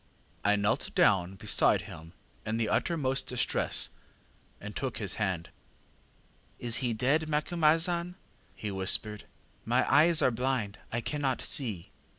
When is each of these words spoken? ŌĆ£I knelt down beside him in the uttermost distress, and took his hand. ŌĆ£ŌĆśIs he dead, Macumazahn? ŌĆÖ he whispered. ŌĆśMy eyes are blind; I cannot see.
ŌĆ£I 0.43 0.59
knelt 0.59 0.95
down 0.95 1.35
beside 1.35 1.81
him 1.81 2.13
in 2.43 2.57
the 2.57 2.69
uttermost 2.69 3.27
distress, 3.27 3.91
and 4.59 4.75
took 4.75 4.97
his 4.97 5.13
hand. 5.21 5.51
ŌĆ£ŌĆśIs 6.59 6.75
he 6.77 6.91
dead, 6.95 7.27
Macumazahn? 7.29 8.07
ŌĆÖ 8.07 8.15
he 8.55 8.71
whispered. 8.71 9.25
ŌĆśMy 9.67 9.87
eyes 9.87 10.23
are 10.23 10.31
blind; 10.31 10.79
I 10.91 11.01
cannot 11.01 11.39
see. 11.39 11.91